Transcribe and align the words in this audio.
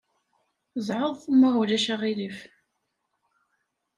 Zɛeḍ, 0.87 1.19
ma 1.39 1.49
ulac 1.61 1.85
aɣilif. 1.93 2.39